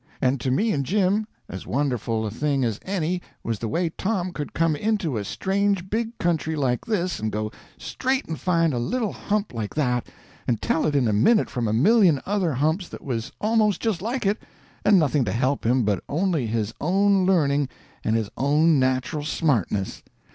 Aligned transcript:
And 0.19 0.41
to 0.41 0.49
me 0.49 0.71
and 0.71 0.83
Jim, 0.83 1.27
as 1.47 1.67
wonderful 1.67 2.25
a 2.25 2.31
thing 2.31 2.65
as 2.65 2.79
any 2.83 3.21
was 3.43 3.59
the 3.59 3.67
way 3.67 3.89
Tom 3.91 4.31
could 4.33 4.51
come 4.51 4.75
into 4.75 5.15
a 5.15 5.23
strange 5.23 5.91
big 5.91 6.17
country 6.17 6.55
like 6.55 6.83
this 6.85 7.19
and 7.19 7.31
go 7.31 7.51
straight 7.77 8.27
and 8.27 8.39
find 8.39 8.73
a 8.73 8.79
little 8.79 9.13
hump 9.13 9.53
like 9.53 9.75
that 9.75 10.07
and 10.47 10.59
tell 10.59 10.87
it 10.87 10.95
in 10.95 11.07
a 11.07 11.13
minute 11.13 11.51
from 11.51 11.67
a 11.67 11.71
million 11.71 12.19
other 12.25 12.53
humps 12.55 12.89
that 12.89 13.03
was 13.03 13.31
almost 13.39 13.79
just 13.79 14.01
like 14.01 14.25
it, 14.25 14.41
and 14.83 14.97
nothing 14.97 15.23
to 15.25 15.31
help 15.31 15.67
him 15.67 15.83
but 15.83 16.03
only 16.09 16.47
his 16.47 16.73
own 16.81 17.23
learning 17.27 17.69
and 18.03 18.15
his 18.15 18.31
own 18.35 18.79
natural 18.79 19.23
smartness. 19.23 20.01